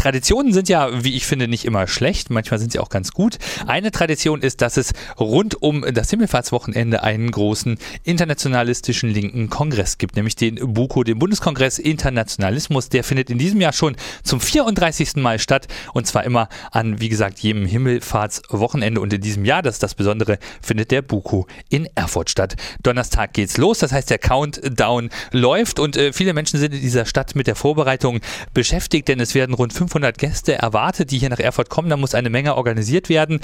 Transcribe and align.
Traditionen 0.00 0.54
sind 0.54 0.70
ja, 0.70 1.04
wie 1.04 1.14
ich 1.14 1.26
finde, 1.26 1.46
nicht 1.46 1.66
immer 1.66 1.86
schlecht. 1.86 2.30
Manchmal 2.30 2.58
sind 2.58 2.72
sie 2.72 2.78
auch 2.78 2.88
ganz 2.88 3.12
gut. 3.12 3.36
Eine 3.66 3.90
Tradition 3.90 4.40
ist, 4.40 4.62
dass 4.62 4.78
es 4.78 4.94
rund 5.18 5.60
um 5.60 5.84
das 5.92 6.08
Himmelfahrtswochenende 6.08 7.02
einen 7.02 7.30
großen 7.30 7.76
internationalistischen 8.02 9.10
linken 9.10 9.50
Kongress 9.50 9.98
gibt, 9.98 10.16
nämlich 10.16 10.36
den 10.36 10.54
BUKO, 10.72 11.04
den 11.04 11.18
Bundeskongress 11.18 11.78
Internationalismus. 11.78 12.88
Der 12.88 13.04
findet 13.04 13.28
in 13.28 13.36
diesem 13.36 13.60
Jahr 13.60 13.74
schon 13.74 13.94
zum 14.22 14.40
34. 14.40 15.16
Mal 15.16 15.38
statt 15.38 15.68
und 15.92 16.06
zwar 16.06 16.24
immer 16.24 16.48
an, 16.72 16.98
wie 17.02 17.10
gesagt, 17.10 17.40
jedem 17.40 17.66
Himmelfahrtswochenende. 17.66 19.02
Und 19.02 19.12
in 19.12 19.20
diesem 19.20 19.44
Jahr, 19.44 19.60
das 19.60 19.74
ist 19.74 19.82
das 19.82 19.94
Besondere, 19.94 20.38
findet 20.62 20.92
der 20.92 21.02
BUKO 21.02 21.46
in 21.68 21.86
Erfurt 21.94 22.30
statt. 22.30 22.56
Donnerstag 22.82 23.34
geht's 23.34 23.58
los, 23.58 23.80
das 23.80 23.92
heißt, 23.92 24.08
der 24.08 24.18
Countdown 24.18 25.10
läuft 25.30 25.78
und 25.78 25.98
äh, 25.98 26.14
viele 26.14 26.32
Menschen 26.32 26.58
sind 26.58 26.72
in 26.72 26.80
dieser 26.80 27.04
Stadt 27.04 27.36
mit 27.36 27.46
der 27.46 27.54
Vorbereitung 27.54 28.20
beschäftigt, 28.54 29.06
denn 29.08 29.20
es 29.20 29.34
werden 29.34 29.54
rund 29.54 29.74
500 29.90 30.18
Gäste 30.18 30.54
erwartet, 30.54 31.10
die 31.10 31.18
hier 31.18 31.30
nach 31.30 31.40
Erfurt 31.40 31.68
kommen. 31.68 31.90
Da 31.90 31.96
muss 31.96 32.14
eine 32.14 32.30
Menge 32.30 32.56
organisiert 32.56 33.08
werden. 33.08 33.40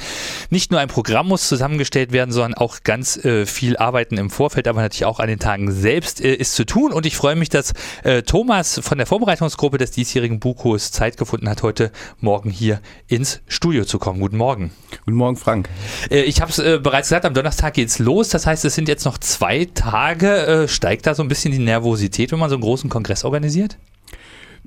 Nicht 0.48 0.70
nur 0.70 0.80
ein 0.80 0.88
Programm 0.88 1.28
muss 1.28 1.48
zusammengestellt 1.48 2.12
werden, 2.12 2.30
sondern 2.30 2.54
auch 2.54 2.82
ganz 2.84 3.16
äh, 3.16 3.46
viel 3.46 3.76
Arbeiten 3.76 4.16
im 4.16 4.30
Vorfeld, 4.30 4.68
aber 4.68 4.80
natürlich 4.80 5.04
auch 5.04 5.18
an 5.18 5.28
den 5.28 5.40
Tagen 5.40 5.72
selbst 5.72 6.20
äh, 6.20 6.34
ist 6.34 6.54
zu 6.54 6.64
tun. 6.64 6.92
Und 6.92 7.04
ich 7.04 7.16
freue 7.16 7.34
mich, 7.34 7.48
dass 7.48 7.72
äh, 8.04 8.22
Thomas 8.22 8.80
von 8.82 8.98
der 8.98 9.06
Vorbereitungsgruppe 9.06 9.78
des 9.78 9.90
diesjährigen 9.90 10.38
Bukos 10.38 10.92
Zeit 10.92 11.16
gefunden 11.16 11.48
hat, 11.48 11.62
heute 11.62 11.90
Morgen 12.20 12.50
hier 12.50 12.80
ins 13.08 13.40
Studio 13.48 13.84
zu 13.84 13.98
kommen. 13.98 14.20
Guten 14.20 14.36
Morgen. 14.36 14.70
Guten 15.04 15.16
Morgen, 15.16 15.36
Frank. 15.36 15.68
Äh, 16.10 16.22
ich 16.22 16.40
habe 16.40 16.50
es 16.52 16.58
äh, 16.58 16.78
bereits 16.80 17.08
gesagt, 17.08 17.24
am 17.24 17.34
Donnerstag 17.34 17.74
geht 17.74 17.88
es 17.88 17.98
los. 17.98 18.28
Das 18.28 18.46
heißt, 18.46 18.64
es 18.64 18.74
sind 18.74 18.88
jetzt 18.88 19.04
noch 19.04 19.18
zwei 19.18 19.66
Tage. 19.74 20.46
Äh, 20.46 20.68
steigt 20.68 21.06
da 21.06 21.14
so 21.14 21.22
ein 21.22 21.28
bisschen 21.28 21.50
die 21.52 21.58
Nervosität, 21.58 22.30
wenn 22.30 22.38
man 22.38 22.50
so 22.50 22.56
einen 22.56 22.62
großen 22.62 22.88
Kongress 22.88 23.24
organisiert? 23.24 23.76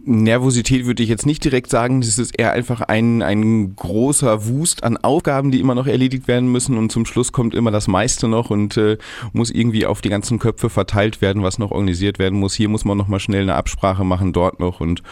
Nervosität 0.06 0.86
würde 0.86 1.04
ich 1.04 1.10
jetzt 1.10 1.26
nicht 1.26 1.44
direkt 1.44 1.70
sagen. 1.70 2.02
Das 2.02 2.18
ist 2.18 2.38
eher 2.38 2.52
einfach 2.52 2.82
ein, 2.82 3.22
ein 3.22 3.76
großer 3.76 4.48
Wust 4.48 4.84
an 4.84 4.98
Aufgaben, 4.98 5.52
die 5.52 5.60
immer 5.60 5.76
noch 5.76 5.88
erledigt 5.88 6.28
werden 6.28 6.52
müssen 6.52 6.78
und 6.78 6.92
zum 6.92 7.06
Schluss 7.06 7.32
kommt 7.32 7.54
immer 7.54 7.72
das 7.72 7.88
meiste 7.88 8.28
noch 8.28 8.50
und 8.50 8.78
äh, 8.78 8.98
muss 9.34 9.52
irgendwie 9.52 9.86
auf 9.86 10.02
die 10.02 10.10
ganzen 10.10 10.40
Köpfe 10.40 10.70
verteilt 10.70 11.22
werden, 11.22 11.44
was 11.44 11.60
noch 11.60 11.72
organisiert 11.72 12.20
werden 12.20 12.40
muss. 12.40 12.54
Hier 12.54 12.70
muss 12.70 12.86
man 12.86 12.98
nochmal 12.98 13.20
schnell 13.20 13.44
eine 13.44 13.56
Absprache 13.56 14.04
machen, 14.04 14.34
dort 14.34 14.60
noch 14.60 14.80
und 14.80 15.04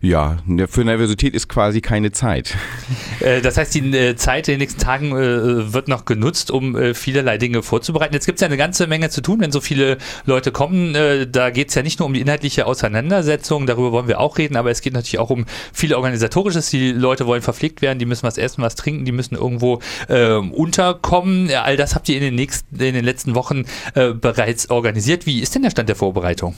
ja, 0.00 0.36
für 0.68 0.84
Nervosität 0.84 1.34
ist 1.34 1.48
quasi 1.48 1.80
keine 1.80 2.12
Zeit. 2.12 2.56
Äh, 3.20 3.40
das 3.40 3.56
heißt, 3.56 3.74
die 3.74 3.96
äh, 3.96 4.14
Zeit 4.14 4.46
in 4.48 4.54
den 4.54 4.60
nächsten 4.60 4.80
Tagen 4.80 5.12
äh, 5.12 5.72
wird 5.72 5.88
noch 5.88 6.04
genutzt, 6.04 6.50
um 6.50 6.76
vielerlei 6.94 7.38
Dinge 7.38 7.62
vorzubereiten. 7.62 8.12
Jetzt 8.12 8.26
gibt 8.26 8.36
es 8.36 8.40
ja 8.40 8.46
eine 8.46 8.58
ganze 8.58 8.86
Menge 8.86 9.08
zu 9.08 9.22
tun, 9.22 9.40
wenn 9.40 9.50
so 9.50 9.60
viele 9.60 9.96
Leute 10.26 10.52
kommen. 10.52 10.94
Da 11.32 11.50
geht 11.50 11.70
es 11.70 11.74
ja 11.74 11.82
nicht 11.82 11.98
nur 11.98 12.06
um 12.06 12.12
die 12.12 12.20
inhaltliche 12.20 12.66
Auseinandersetzung, 12.66 13.66
darüber 13.66 13.92
wollen 13.92 14.08
wir 14.08 14.20
auch 14.20 14.35
reden, 14.38 14.56
aber 14.56 14.70
es 14.70 14.80
geht 14.80 14.92
natürlich 14.92 15.18
auch 15.18 15.30
um 15.30 15.46
viel 15.72 15.94
Organisatorisches. 15.94 16.70
Die 16.70 16.92
Leute 16.92 17.26
wollen 17.26 17.42
verpflegt 17.42 17.82
werden, 17.82 17.98
die 17.98 18.06
müssen 18.06 18.24
was 18.24 18.38
essen, 18.38 18.62
was 18.62 18.74
trinken, 18.74 19.04
die 19.04 19.12
müssen 19.12 19.34
irgendwo 19.34 19.80
äh, 20.08 20.34
unterkommen. 20.34 21.50
All 21.50 21.76
das 21.76 21.94
habt 21.94 22.08
ihr 22.08 22.16
in 22.16 22.22
den, 22.22 22.34
nächsten, 22.34 22.74
in 22.76 22.94
den 22.94 23.04
letzten 23.04 23.34
Wochen 23.34 23.64
äh, 23.94 24.12
bereits 24.12 24.70
organisiert. 24.70 25.26
Wie 25.26 25.40
ist 25.40 25.54
denn 25.54 25.62
der 25.62 25.70
Stand 25.70 25.88
der 25.88 25.96
Vorbereitung? 25.96 26.54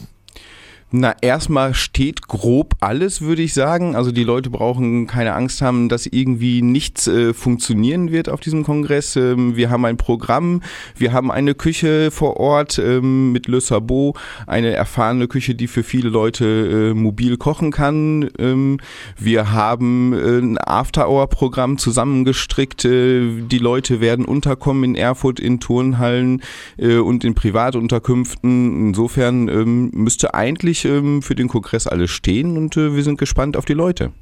Na, 0.90 1.14
erstmal 1.20 1.74
steht 1.74 2.28
grob 2.28 2.74
alles, 2.80 3.20
würde 3.20 3.42
ich 3.42 3.52
sagen. 3.52 3.94
Also 3.94 4.10
die 4.10 4.24
Leute 4.24 4.48
brauchen 4.48 5.06
keine 5.06 5.34
Angst 5.34 5.60
haben, 5.60 5.90
dass 5.90 6.06
irgendwie 6.06 6.62
nichts 6.62 7.06
äh, 7.06 7.34
funktionieren 7.34 8.10
wird 8.10 8.30
auf 8.30 8.40
diesem 8.40 8.64
Kongress. 8.64 9.14
Ähm, 9.16 9.54
wir 9.54 9.68
haben 9.68 9.84
ein 9.84 9.98
Programm, 9.98 10.62
wir 10.96 11.12
haben 11.12 11.30
eine 11.30 11.54
Küche 11.54 12.10
vor 12.10 12.38
Ort 12.38 12.78
ähm, 12.78 13.32
mit 13.32 13.48
Le 13.48 13.60
Sabot, 13.60 14.16
eine 14.46 14.70
erfahrene 14.70 15.28
Küche, 15.28 15.54
die 15.54 15.66
für 15.66 15.82
viele 15.82 16.08
Leute 16.08 16.92
äh, 16.92 16.94
mobil 16.94 17.36
kochen 17.36 17.70
kann. 17.70 18.30
Ähm, 18.38 18.78
wir 19.18 19.52
haben 19.52 20.14
äh, 20.14 20.38
ein 20.38 20.56
After-Hour-Programm 20.56 21.76
zusammengestrickt. 21.76 22.86
Äh, 22.86 23.42
die 23.42 23.58
Leute 23.58 24.00
werden 24.00 24.24
unterkommen 24.24 24.84
in 24.84 24.94
Erfurt, 24.94 25.38
in 25.38 25.60
Turnhallen 25.60 26.40
äh, 26.78 26.96
und 26.96 27.24
in 27.24 27.34
Privatunterkünften. 27.34 28.88
Insofern 28.88 29.48
ähm, 29.48 29.90
müsste 29.92 30.32
eigentlich 30.32 30.77
ähm, 30.84 31.22
für 31.22 31.34
den 31.34 31.48
Kongress 31.48 31.86
alles 31.86 32.10
stehen 32.10 32.56
und 32.56 32.76
äh, 32.76 32.94
wir 32.94 33.02
sind 33.02 33.18
gespannt 33.18 33.56
auf 33.56 33.64
die 33.64 33.74
Leute. 33.74 34.12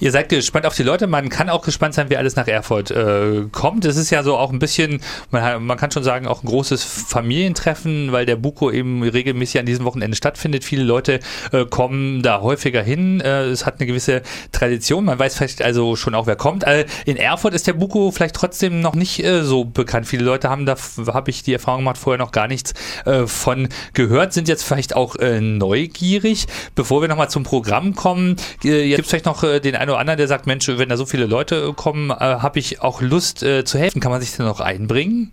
Ihr 0.00 0.12
seid 0.12 0.28
gespannt 0.28 0.66
auf 0.66 0.74
die 0.74 0.82
Leute. 0.82 1.06
Man 1.06 1.28
kann 1.28 1.48
auch 1.50 1.62
gespannt 1.62 1.94
sein, 1.94 2.06
wer 2.08 2.18
alles 2.18 2.36
nach 2.36 2.46
Erfurt 2.46 2.90
äh, 2.90 3.44
kommt. 3.52 3.84
Es 3.84 3.96
ist 3.96 4.10
ja 4.10 4.22
so 4.22 4.36
auch 4.36 4.52
ein 4.52 4.58
bisschen, 4.58 5.00
man, 5.30 5.64
man, 5.64 5.76
kann 5.76 5.90
schon 5.90 6.04
sagen, 6.04 6.26
auch 6.26 6.42
ein 6.42 6.46
großes 6.46 6.84
Familientreffen, 6.84 8.12
weil 8.12 8.24
der 8.24 8.36
Buko 8.36 8.70
eben 8.70 9.02
regelmäßig 9.02 9.60
an 9.60 9.66
diesem 9.66 9.84
Wochenende 9.84 10.16
stattfindet. 10.16 10.64
Viele 10.64 10.84
Leute 10.84 11.20
äh, 11.52 11.64
kommen 11.66 12.22
da 12.22 12.40
häufiger 12.40 12.82
hin. 12.82 13.20
Äh, 13.20 13.44
es 13.44 13.66
hat 13.66 13.80
eine 13.80 13.86
gewisse 13.86 14.22
Tradition. 14.52 15.04
Man 15.04 15.18
weiß 15.18 15.36
vielleicht 15.36 15.62
also 15.62 15.96
schon 15.96 16.14
auch, 16.14 16.26
wer 16.26 16.36
kommt. 16.36 16.64
Äh, 16.64 16.86
in 17.04 17.16
Erfurt 17.16 17.54
ist 17.54 17.66
der 17.66 17.74
Buko 17.74 18.10
vielleicht 18.10 18.36
trotzdem 18.36 18.80
noch 18.80 18.94
nicht 18.94 19.22
äh, 19.22 19.42
so 19.42 19.64
bekannt. 19.64 20.06
Viele 20.06 20.24
Leute 20.24 20.48
haben 20.48 20.66
da, 20.66 20.76
habe 21.08 21.30
ich 21.30 21.42
die 21.42 21.52
Erfahrung 21.52 21.80
gemacht, 21.80 21.98
vorher 21.98 22.18
noch 22.18 22.32
gar 22.32 22.48
nichts 22.48 22.72
äh, 23.04 23.26
von 23.26 23.68
gehört, 23.92 24.32
sind 24.32 24.48
jetzt 24.48 24.64
vielleicht 24.64 24.96
auch 24.96 25.16
neugierig. 25.18 26.46
Bevor 26.74 27.00
wir 27.00 27.08
nochmal 27.08 27.30
zum 27.30 27.42
Programm 27.42 27.94
kommen, 27.94 28.36
äh, 28.64 28.88
gibt 28.88 29.00
es 29.00 29.08
vielleicht 29.08 29.26
noch 29.26 29.42
den 29.60 29.74
einen 29.76 29.90
oder 29.90 29.98
anderen, 29.98 30.18
der 30.18 30.28
sagt, 30.28 30.46
Mensch, 30.46 30.68
wenn 30.68 30.88
da 30.88 30.96
so 30.96 31.06
viele 31.06 31.26
Leute 31.26 31.72
kommen, 31.74 32.10
äh, 32.10 32.14
habe 32.14 32.58
ich 32.58 32.82
auch 32.82 33.00
Lust 33.00 33.42
äh, 33.42 33.64
zu 33.64 33.78
helfen. 33.78 34.00
Kann 34.00 34.10
man 34.10 34.20
sich 34.20 34.36
da 34.36 34.44
noch 34.44 34.60
einbringen? 34.60 35.32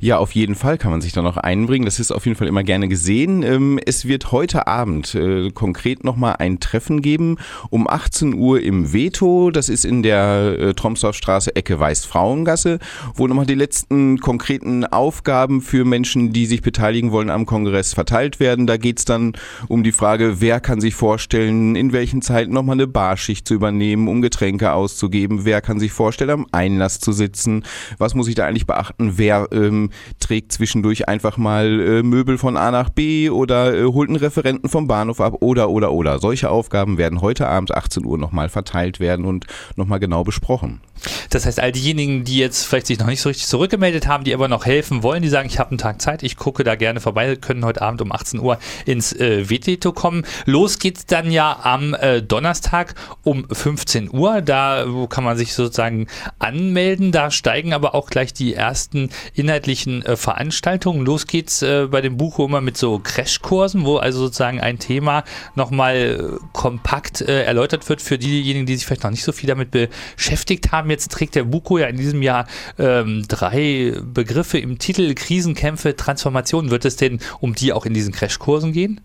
Ja, 0.00 0.18
auf 0.18 0.32
jeden 0.32 0.54
Fall 0.54 0.78
kann 0.78 0.90
man 0.90 1.00
sich 1.00 1.12
da 1.12 1.22
noch 1.22 1.36
einbringen. 1.36 1.84
Das 1.84 2.00
ist 2.00 2.10
auf 2.10 2.26
jeden 2.26 2.36
Fall 2.36 2.48
immer 2.48 2.62
gerne 2.62 2.88
gesehen. 2.88 3.42
Ähm, 3.42 3.78
es 3.84 4.06
wird 4.06 4.32
heute 4.32 4.66
Abend 4.66 5.14
äh, 5.14 5.50
konkret 5.50 6.04
nochmal 6.04 6.36
ein 6.38 6.60
Treffen 6.60 7.02
geben 7.02 7.36
um 7.70 7.88
18 7.88 8.34
Uhr 8.34 8.60
im 8.60 8.92
Veto. 8.92 9.50
Das 9.50 9.68
ist 9.68 9.84
in 9.84 10.02
der 10.02 10.56
äh, 10.58 10.74
Tromsdorfstraße 10.74 11.54
Ecke 11.56 11.78
Weißfrauengasse, 11.78 12.78
wo 13.14 13.26
nochmal 13.26 13.46
die 13.46 13.54
letzten 13.54 14.18
konkreten 14.18 14.84
Aufgaben 14.84 15.60
für 15.60 15.84
Menschen, 15.84 16.32
die 16.32 16.46
sich 16.46 16.62
beteiligen 16.62 17.12
wollen 17.12 17.30
am 17.30 17.46
Kongress, 17.46 17.94
verteilt 17.94 18.40
werden. 18.40 18.66
Da 18.66 18.76
geht 18.76 18.98
es 18.98 19.04
dann 19.04 19.32
um 19.68 19.84
die 19.84 19.92
Frage, 19.92 20.40
wer 20.40 20.60
kann 20.60 20.80
sich 20.80 20.94
vorstellen, 20.94 21.76
in 21.76 21.92
welchen 21.92 22.22
Zeiten 22.22 22.52
nochmal 22.52 22.74
eine 22.74 22.86
Barschicht 22.86 23.46
zu 23.46 23.54
übernehmen, 23.54 24.08
um 24.08 24.22
Getränke 24.22 24.72
auszugeben. 24.72 25.44
Wer 25.44 25.60
kann 25.60 25.78
sich 25.78 25.92
vorstellen, 25.92 26.30
am 26.30 26.46
Einlass 26.52 27.00
zu 27.00 27.12
sitzen. 27.12 27.64
Was 27.98 28.14
muss 28.14 28.28
ich 28.28 28.34
da 28.34 28.46
eigentlich 28.46 28.66
beachten? 28.66 29.14
Wer 29.16 29.43
ähm, 29.52 29.90
trägt 30.18 30.52
zwischendurch 30.52 31.08
einfach 31.08 31.36
mal 31.36 31.80
äh, 31.80 32.02
Möbel 32.02 32.38
von 32.38 32.56
A 32.56 32.70
nach 32.70 32.90
B 32.90 33.30
oder 33.30 33.74
äh, 33.74 33.84
holt 33.84 34.08
einen 34.08 34.16
Referenten 34.16 34.68
vom 34.68 34.86
Bahnhof 34.86 35.20
ab 35.20 35.34
oder 35.40 35.70
oder 35.70 35.92
oder. 35.92 36.18
Solche 36.18 36.50
Aufgaben 36.50 36.98
werden 36.98 37.20
heute 37.20 37.48
Abend 37.48 37.74
18 37.74 38.04
Uhr 38.04 38.18
nochmal 38.18 38.48
verteilt 38.48 39.00
werden 39.00 39.24
und 39.24 39.46
nochmal 39.76 40.00
genau 40.00 40.24
besprochen. 40.24 40.80
Das 41.30 41.46
heißt, 41.46 41.60
all 41.60 41.72
diejenigen, 41.72 42.24
die 42.24 42.38
jetzt 42.38 42.64
vielleicht 42.66 42.86
sich 42.86 42.98
noch 42.98 43.06
nicht 43.06 43.20
so 43.20 43.28
richtig 43.28 43.46
zurückgemeldet 43.46 44.06
haben, 44.06 44.24
die 44.24 44.34
aber 44.34 44.48
noch 44.48 44.66
helfen 44.66 45.02
wollen, 45.02 45.22
die 45.22 45.28
sagen, 45.28 45.48
ich 45.48 45.58
habe 45.58 45.70
einen 45.70 45.78
Tag 45.78 46.00
Zeit, 46.00 46.22
ich 46.22 46.36
gucke 46.36 46.64
da 46.64 46.74
gerne 46.74 47.00
vorbei, 47.00 47.36
können 47.36 47.64
heute 47.64 47.82
Abend 47.82 48.02
um 48.02 48.12
18 48.12 48.40
Uhr 48.40 48.58
ins 48.86 49.12
äh, 49.12 49.48
WTTO 49.48 49.92
kommen. 49.92 50.24
Los 50.46 50.78
geht's 50.78 51.06
dann 51.06 51.30
ja 51.30 51.58
am 51.62 51.94
äh, 51.94 52.22
Donnerstag 52.22 52.94
um 53.22 53.46
15 53.50 54.12
Uhr. 54.12 54.40
Da 54.40 54.86
kann 55.08 55.24
man 55.24 55.36
sich 55.36 55.54
sozusagen 55.54 56.06
anmelden. 56.38 57.12
Da 57.12 57.30
steigen 57.30 57.72
aber 57.72 57.94
auch 57.94 58.10
gleich 58.10 58.32
die 58.32 58.54
ersten 58.54 59.10
inhaltlichen 59.34 60.04
äh, 60.04 60.16
Veranstaltungen. 60.16 61.04
Los 61.04 61.26
geht's 61.26 61.62
äh, 61.62 61.86
bei 61.90 62.00
dem 62.00 62.16
Buch 62.16 62.38
immer 62.38 62.60
mit 62.60 62.76
so 62.76 62.98
Crashkursen, 62.98 63.84
wo 63.84 63.96
also 63.96 64.20
sozusagen 64.20 64.60
ein 64.60 64.78
Thema 64.78 65.24
nochmal 65.54 65.96
äh, 65.96 66.46
kompakt 66.52 67.20
äh, 67.20 67.44
erläutert 67.44 67.88
wird 67.88 68.02
für 68.02 68.18
diejenigen, 68.18 68.66
die 68.66 68.76
sich 68.76 68.86
vielleicht 68.86 69.04
noch 69.04 69.10
nicht 69.10 69.24
so 69.24 69.32
viel 69.32 69.48
damit 69.48 69.70
beschäftigt 69.70 70.72
haben 70.72 70.90
Jetzt 70.94 71.10
trägt 71.10 71.34
der 71.34 71.42
Buko 71.42 71.78
ja 71.78 71.88
in 71.88 71.96
diesem 71.96 72.22
Jahr 72.22 72.46
ähm, 72.78 73.24
drei 73.26 73.94
Begriffe 74.00 74.58
im 74.58 74.78
Titel: 74.78 75.12
Krisenkämpfe, 75.14 75.96
Transformation. 75.96 76.70
Wird 76.70 76.84
es 76.84 76.94
denn 76.94 77.18
um 77.40 77.52
die 77.52 77.72
auch 77.72 77.84
in 77.84 77.94
diesen 77.94 78.12
Crashkursen 78.12 78.70
gehen? 78.70 79.00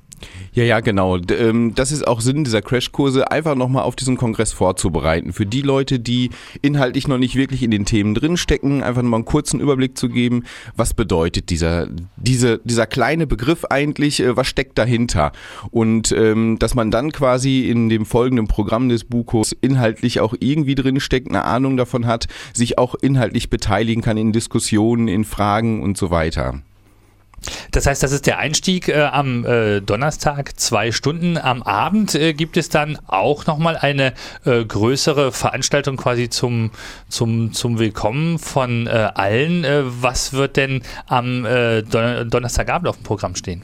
Ja, 0.53 0.63
ja, 0.63 0.79
genau. 0.79 1.17
Ähm, 1.17 1.73
das 1.75 1.91
ist 1.91 2.07
auch 2.07 2.21
Sinn 2.21 2.43
dieser 2.43 2.61
Crashkurse, 2.61 3.31
einfach 3.31 3.55
nochmal 3.55 3.83
auf 3.83 3.95
diesen 3.95 4.17
Kongress 4.17 4.51
vorzubereiten. 4.51 5.33
Für 5.33 5.45
die 5.45 5.61
Leute, 5.61 5.99
die 5.99 6.31
inhaltlich 6.61 7.07
noch 7.07 7.17
nicht 7.17 7.35
wirklich 7.35 7.63
in 7.63 7.71
den 7.71 7.85
Themen 7.85 8.15
drinstecken, 8.15 8.83
einfach 8.83 9.01
nochmal 9.01 9.19
einen 9.19 9.25
kurzen 9.25 9.59
Überblick 9.59 9.97
zu 9.97 10.09
geben, 10.09 10.43
was 10.75 10.93
bedeutet 10.93 11.49
dieser, 11.49 11.87
diese, 12.17 12.59
dieser 12.63 12.87
kleine 12.87 13.27
Begriff 13.27 13.65
eigentlich, 13.65 14.19
äh, 14.19 14.35
was 14.35 14.47
steckt 14.47 14.77
dahinter? 14.77 15.31
Und 15.71 16.11
ähm, 16.11 16.57
dass 16.59 16.75
man 16.75 16.91
dann 16.91 17.11
quasi 17.11 17.69
in 17.69 17.89
dem 17.89 18.05
folgenden 18.05 18.47
Programm 18.47 18.89
des 18.89 19.03
Bukos 19.03 19.55
inhaltlich 19.61 20.19
auch 20.19 20.33
irgendwie 20.39 20.75
drinsteckt, 20.75 21.29
eine 21.29 21.45
Ahnung 21.45 21.77
davon 21.77 22.05
hat, 22.05 22.27
sich 22.53 22.77
auch 22.77 22.95
inhaltlich 22.95 23.49
beteiligen 23.49 24.01
kann 24.01 24.17
in 24.17 24.31
Diskussionen, 24.31 25.07
in 25.07 25.23
Fragen 25.23 25.81
und 25.83 25.97
so 25.97 26.11
weiter. 26.11 26.61
Das 27.71 27.85
heißt, 27.85 28.03
das 28.03 28.11
ist 28.11 28.27
der 28.27 28.39
Einstieg 28.39 28.87
äh, 28.87 29.01
am 29.01 29.45
äh, 29.45 29.81
Donnerstag, 29.81 30.59
zwei 30.59 30.91
Stunden. 30.91 31.37
Am 31.37 31.63
Abend 31.63 32.15
äh, 32.15 32.33
gibt 32.33 32.57
es 32.57 32.69
dann 32.69 32.97
auch 33.07 33.45
nochmal 33.45 33.77
eine 33.77 34.13
äh, 34.45 34.65
größere 34.65 35.31
Veranstaltung 35.31 35.97
quasi 35.97 36.29
zum, 36.29 36.71
zum, 37.07 37.53
zum 37.53 37.79
Willkommen 37.79 38.39
von 38.39 38.87
äh, 38.87 38.89
allen. 38.89 39.63
Äh, 39.63 39.83
was 39.85 40.33
wird 40.33 40.57
denn 40.57 40.81
am 41.07 41.43
Don 41.43 42.29
Donnerstagabend 42.29 42.87
auf 42.87 42.97
dem 42.97 43.03
Programm 43.03 43.35
stehen? 43.35 43.61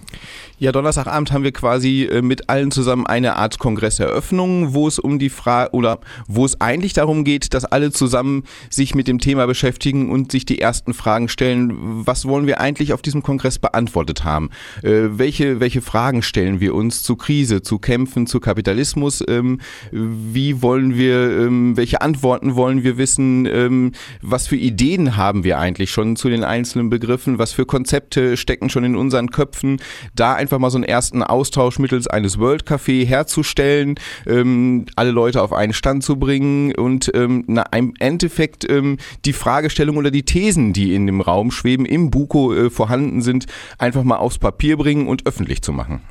Ja, 0.57 0.71
Donnerstagabend 0.71 1.33
haben 1.33 1.43
wir 1.43 1.51
quasi 1.51 2.03
äh, 2.03 2.21
mit 2.21 2.49
allen 2.49 2.71
zusammen 2.71 3.05
eine 3.05 3.35
Art 3.35 3.59
Kongresseröffnung, 3.59 4.73
wo 4.73 4.87
es 4.87 4.99
um 4.99 5.19
die 5.19 5.29
Frage 5.29 5.73
oder 5.73 5.99
wo 6.27 6.45
es 6.45 6.61
eigentlich 6.61 6.93
darum 6.93 7.25
geht, 7.25 7.53
dass 7.53 7.65
alle 7.65 7.91
zusammen 7.91 8.45
sich 8.69 8.95
mit 8.95 9.09
dem 9.09 9.19
Thema 9.19 9.47
beschäftigen 9.47 10.09
und 10.09 10.31
sich 10.31 10.45
die 10.45 10.61
ersten 10.61 10.93
Fragen 10.93 11.27
stellen, 11.27 11.73
was 12.05 12.25
wollen 12.25 12.47
wir 12.47 12.61
eigentlich 12.61 12.93
auf 12.93 13.01
diesem 13.01 13.21
Kongress 13.21 13.59
beantwortet 13.59 14.23
haben? 14.23 14.49
Äh, 14.81 15.17
welche, 15.17 15.59
welche 15.59 15.81
Fragen 15.81 16.21
stellen 16.21 16.61
wir 16.61 16.73
uns 16.73 17.03
zu 17.03 17.17
Krise, 17.17 17.61
zu 17.61 17.77
Kämpfen, 17.77 18.25
zu 18.25 18.39
Kapitalismus? 18.39 19.21
Ähm, 19.27 19.59
wie 19.91 20.61
wollen 20.61 20.97
wir, 20.97 21.37
ähm, 21.37 21.75
welche 21.75 21.99
Antworten 21.99 22.55
wollen 22.55 22.85
wir 22.85 22.97
wissen? 22.97 23.45
Ähm, 23.45 23.91
was 24.21 24.47
für 24.47 24.55
Ideen 24.55 25.17
haben 25.17 25.43
wir 25.43 25.59
eigentlich 25.59 25.91
schon 25.91 26.15
zu 26.15 26.29
den 26.29 26.45
einzelnen 26.45 26.89
Begriffen? 26.89 27.39
Was 27.39 27.51
für 27.51 27.65
Konzepte 27.65 28.37
stecken 28.37 28.69
schon 28.69 28.85
in 28.85 28.95
unseren 28.95 29.31
Köpfen? 29.31 29.81
Da 30.15 30.44
einfach 30.45 30.59
mal 30.59 30.69
so 30.69 30.77
einen 30.77 30.83
ersten 30.83 31.23
Austausch 31.23 31.79
mittels 31.79 32.05
eines 32.05 32.37
World 32.37 32.67
Café 32.67 33.03
herzustellen, 33.03 33.95
ähm, 34.27 34.85
alle 34.95 35.09
Leute 35.09 35.41
auf 35.41 35.51
einen 35.51 35.73
Stand 35.73 36.03
zu 36.03 36.17
bringen 36.17 36.75
und 36.75 37.11
ähm, 37.15 37.45
na, 37.47 37.63
im 37.75 37.95
Endeffekt 37.97 38.69
ähm, 38.69 38.97
die 39.25 39.33
Fragestellung 39.33 39.97
oder 39.97 40.11
die 40.11 40.21
Thesen, 40.21 40.71
die 40.71 40.93
in 40.93 41.07
dem 41.07 41.19
Raum 41.19 41.49
schweben, 41.49 41.87
im 41.87 42.11
Buko 42.11 42.53
äh, 42.53 42.69
vorhanden 42.69 43.23
sind, 43.23 43.47
einfach 43.79 44.03
mal 44.03 44.17
aufs 44.17 44.37
Papier 44.37 44.77
bringen 44.77 45.07
und 45.07 45.25
öffentlich 45.25 45.63
zu 45.63 45.73
machen. 45.73 46.01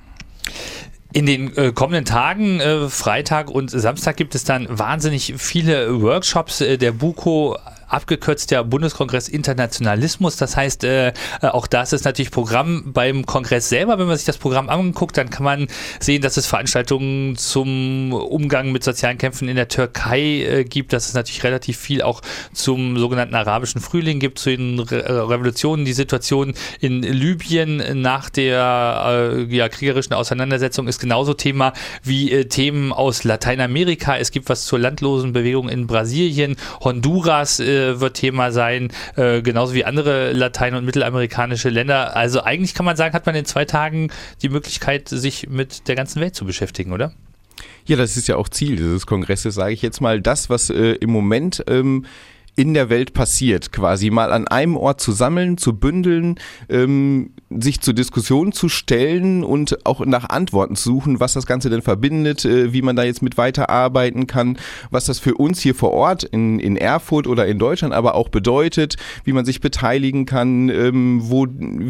In 1.12 1.26
den 1.26 1.56
äh, 1.56 1.70
kommenden 1.72 2.04
Tagen, 2.04 2.58
äh, 2.58 2.88
Freitag 2.88 3.48
und 3.48 3.70
Samstag, 3.70 4.16
gibt 4.16 4.34
es 4.34 4.42
dann 4.42 4.66
wahnsinnig 4.68 5.34
viele 5.36 6.02
Workshops. 6.02 6.60
Äh, 6.60 6.76
der 6.76 6.90
Buko 6.90 7.56
abgekürzt 7.88 8.50
der 8.50 8.64
Bundeskongress 8.64 9.28
Internationalismus. 9.28 10.36
Das 10.36 10.56
heißt, 10.56 10.84
äh, 10.84 11.08
äh, 11.08 11.12
auch 11.42 11.66
das 11.66 11.92
ist 11.92 12.04
natürlich 12.04 12.30
Programm 12.30 12.92
beim 12.92 13.26
Kongress 13.26 13.68
selber. 13.68 13.98
Wenn 13.98 14.06
man 14.06 14.16
sich 14.16 14.26
das 14.26 14.38
Programm 14.38 14.68
anguckt, 14.68 15.16
dann 15.16 15.30
kann 15.30 15.44
man 15.44 15.66
sehen, 16.00 16.22
dass 16.22 16.36
es 16.36 16.46
Veranstaltungen 16.46 17.36
zum 17.36 18.12
Umgang 18.12 18.72
mit 18.72 18.84
sozialen 18.84 19.18
Kämpfen 19.18 19.48
in 19.48 19.56
der 19.56 19.68
Türkei 19.68 20.20
äh, 20.20 20.64
gibt, 20.64 20.92
dass 20.92 21.08
es 21.08 21.14
natürlich 21.14 21.44
relativ 21.44 21.78
viel 21.78 22.02
auch 22.02 22.22
zum 22.52 22.98
sogenannten 22.98 23.34
arabischen 23.34 23.80
Frühling 23.80 24.20
gibt, 24.20 24.38
zu 24.38 24.50
den 24.50 24.80
Re 24.80 25.04
äh, 25.04 25.12
Revolutionen, 25.12 25.84
die 25.84 25.92
Situation 25.92 26.54
in 26.80 27.02
Libyen 27.02 28.00
nach 28.00 28.30
der 28.30 29.34
äh, 29.48 29.54
ja, 29.54 29.68
kriegerischen 29.68 30.14
Auseinandersetzung 30.14 30.88
ist 30.88 30.98
genauso 30.98 31.34
Thema 31.34 31.72
wie 32.02 32.32
äh, 32.32 32.44
Themen 32.46 32.92
aus 32.92 33.24
Lateinamerika. 33.24 34.16
Es 34.16 34.30
gibt 34.30 34.48
was 34.48 34.64
zur 34.64 34.78
Landlosenbewegung 34.78 35.68
in 35.68 35.86
Brasilien, 35.86 36.56
Honduras 36.82 37.60
äh, 37.60 37.73
wird 37.74 38.14
Thema 38.14 38.52
sein, 38.52 38.92
äh, 39.16 39.42
genauso 39.42 39.74
wie 39.74 39.84
andere 39.84 40.32
latein- 40.32 40.74
und 40.74 40.84
mittelamerikanische 40.84 41.68
Länder. 41.68 42.16
Also 42.16 42.42
eigentlich 42.42 42.74
kann 42.74 42.86
man 42.86 42.96
sagen, 42.96 43.14
hat 43.14 43.26
man 43.26 43.34
in 43.34 43.44
zwei 43.44 43.64
Tagen 43.64 44.10
die 44.42 44.48
Möglichkeit, 44.48 45.08
sich 45.08 45.48
mit 45.48 45.88
der 45.88 45.96
ganzen 45.96 46.20
Welt 46.20 46.34
zu 46.34 46.44
beschäftigen, 46.44 46.92
oder? 46.92 47.12
Ja, 47.86 47.96
das 47.96 48.16
ist 48.16 48.28
ja 48.28 48.36
auch 48.36 48.48
Ziel 48.48 48.76
dieses 48.76 49.06
Kongresses, 49.06 49.54
sage 49.54 49.74
ich 49.74 49.82
jetzt 49.82 50.00
mal. 50.00 50.20
Das, 50.20 50.48
was 50.48 50.70
äh, 50.70 50.92
im 50.92 51.10
Moment 51.10 51.62
ähm, 51.68 52.06
in 52.56 52.74
der 52.74 52.88
Welt 52.88 53.14
passiert, 53.14 53.72
quasi 53.72 54.10
mal 54.10 54.32
an 54.32 54.46
einem 54.46 54.76
Ort 54.76 55.00
zu 55.00 55.12
sammeln, 55.12 55.58
zu 55.58 55.76
bündeln, 55.76 56.36
ähm, 56.68 57.30
sich 57.50 57.80
zur 57.80 57.94
Diskussion 57.94 58.52
zu 58.52 58.68
stellen 58.68 59.42
und 59.42 59.84
auch 59.84 60.04
nach 60.06 60.28
Antworten 60.28 60.76
zu 60.76 60.90
suchen, 60.90 61.20
was 61.20 61.32
das 61.32 61.46
Ganze 61.46 61.68
denn 61.70 61.82
verbindet, 61.82 62.44
äh, 62.44 62.72
wie 62.72 62.82
man 62.82 62.94
da 62.94 63.02
jetzt 63.02 63.22
mit 63.22 63.36
weiterarbeiten 63.36 64.26
kann, 64.26 64.58
was 64.90 65.06
das 65.06 65.18
für 65.18 65.34
uns 65.34 65.60
hier 65.60 65.74
vor 65.74 65.92
Ort 65.92 66.22
in, 66.24 66.60
in 66.60 66.76
Erfurt 66.76 67.26
oder 67.26 67.46
in 67.46 67.58
Deutschland 67.58 67.92
aber 67.92 68.14
auch 68.14 68.28
bedeutet, 68.28 68.96
wie 69.24 69.32
man 69.32 69.44
sich 69.44 69.60
beteiligen 69.60 70.24
kann, 70.26 70.68
ähm, 70.68 71.20
wo, 71.24 71.46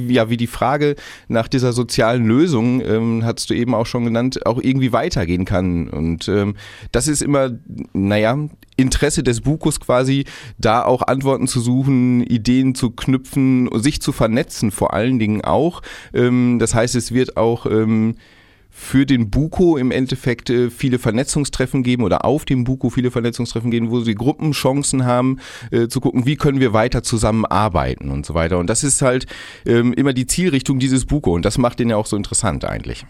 ja, 0.09 0.31
wie 0.31 0.37
die 0.37 0.47
Frage 0.47 0.97
nach 1.29 1.49
dieser 1.49 1.73
sozialen 1.73 2.27
Lösung, 2.27 2.81
ähm, 2.81 3.23
hast 3.25 3.51
du 3.51 3.55
eben 3.55 3.75
auch 3.75 3.87
schon 3.87 4.05
genannt, 4.05 4.47
auch 4.47 4.61
irgendwie 4.63 4.93
weitergehen 4.93 5.45
kann. 5.45 5.89
Und 5.89 6.29
ähm, 6.29 6.55
das 6.93 7.09
ist 7.09 7.23
immer, 7.23 7.51
naja, 7.93 8.39
Interesse 8.77 9.23
des 9.23 9.41
Bukus 9.41 9.79
quasi, 9.79 10.25
da 10.59 10.85
auch 10.85 11.03
Antworten 11.03 11.47
zu 11.47 11.61
suchen, 11.61 12.23
Ideen 12.23 12.75
zu 12.75 12.91
knüpfen, 12.91 13.69
sich 13.75 14.01
zu 14.01 14.13
vernetzen 14.13 14.71
vor 14.71 14.95
allen 14.95 15.19
Dingen 15.19 15.45
auch. 15.45 15.83
Ähm, 16.13 16.59
das 16.59 16.75
heißt, 16.75 16.95
es 16.95 17.13
wird 17.13 17.37
auch 17.37 17.67
ähm, 17.67 18.17
für 18.77 19.07
den 19.07 19.31
Buko 19.31 19.77
im 19.77 19.93
Endeffekt 19.93 20.51
äh, 20.51 20.69
viele 20.69 20.99
Vernetzungstreffen 20.99 21.85
geben 21.85 22.03
oder 22.03 22.25
auf 22.25 22.45
dem 22.45 22.65
Buko 22.65 22.91
viele 22.91 23.13
Vernetzungstreffen 23.13 23.71
geben, 23.71 23.91
wo 23.91 24.01
sie 24.01 24.17
Gruppenchancen 24.17 25.05
haben, 25.05 25.39
äh, 25.71 25.87
zu 25.87 26.01
gucken, 26.01 26.27
wie 26.27 26.35
können 26.35 26.59
wir 26.59 26.73
weiter 26.73 27.05
zusammenarbeiten 27.05 28.11
und 28.11 28.27
so 28.27 28.35
weiter. 28.35 28.59
Und 28.59 28.69
das 28.69 28.83
ist 28.83 29.01
halt 29.01 29.27
ähm, 29.65 29.93
immer 29.93 30.13
die 30.13 30.27
Zielrichtung 30.27 30.81
dieses 30.81 31.05
Buko 31.05 31.33
und 31.33 31.45
das 31.45 31.57
macht 31.57 31.79
den 31.79 31.89
ja 31.89 31.97
auch 31.97 32.07
so 32.07 32.17
interessant 32.17 32.65
eigentlich. 32.65 33.07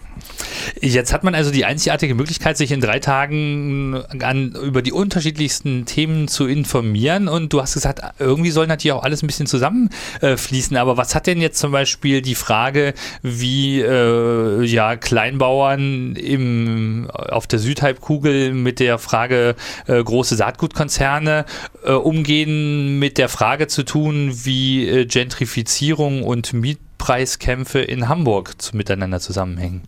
Jetzt 0.82 1.14
hat 1.14 1.24
man 1.24 1.34
also 1.34 1.50
die 1.50 1.64
einzigartige 1.64 2.14
Möglichkeit, 2.14 2.58
sich 2.58 2.70
in 2.70 2.82
drei 2.82 2.98
Tagen 2.98 3.96
an, 4.20 4.52
über 4.52 4.82
die 4.82 4.92
unterschiedlichsten 4.92 5.86
Themen 5.86 6.28
zu 6.28 6.46
informieren 6.46 7.26
und 7.26 7.54
du 7.54 7.62
hast 7.62 7.72
gesagt, 7.72 8.02
irgendwie 8.18 8.50
soll 8.50 8.66
natürlich 8.66 8.92
auch 8.92 9.02
alles 9.02 9.22
ein 9.22 9.26
bisschen 9.26 9.46
zusammenfließen, 9.46 10.76
äh, 10.76 10.80
aber 10.80 10.98
was 10.98 11.14
hat 11.14 11.26
denn 11.26 11.40
jetzt 11.40 11.58
zum 11.58 11.72
Beispiel 11.72 12.20
die 12.20 12.34
Frage, 12.34 12.92
wie 13.22 13.80
äh, 13.80 14.62
ja 14.64 14.96
Kleinbau 14.96 15.53
Bauern 15.54 16.16
im, 16.16 17.08
auf 17.12 17.46
der 17.46 17.60
Südhalbkugel 17.60 18.52
mit 18.52 18.80
der 18.80 18.98
Frage 18.98 19.54
äh, 19.86 20.02
große 20.02 20.34
Saatgutkonzerne 20.34 21.44
äh, 21.84 21.92
umgehen, 21.92 22.98
mit 22.98 23.18
der 23.18 23.28
Frage 23.28 23.68
zu 23.68 23.84
tun, 23.84 24.32
wie 24.32 24.88
äh, 24.88 25.06
Gentrifizierung 25.06 26.24
und 26.24 26.52
Mietpreiskämpfe 26.54 27.78
in 27.78 28.08
Hamburg 28.08 28.60
zu, 28.60 28.76
miteinander 28.76 29.20
zusammenhängen. 29.20 29.82